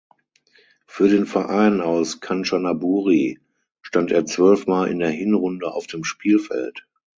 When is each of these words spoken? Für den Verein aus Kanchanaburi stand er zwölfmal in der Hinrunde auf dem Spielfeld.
Für 0.87 1.09
den 1.09 1.27
Verein 1.27 1.79
aus 1.79 2.21
Kanchanaburi 2.21 3.37
stand 3.83 4.11
er 4.11 4.25
zwölfmal 4.25 4.89
in 4.89 4.97
der 4.97 5.11
Hinrunde 5.11 5.71
auf 5.71 5.85
dem 5.85 6.03
Spielfeld. 6.05 6.87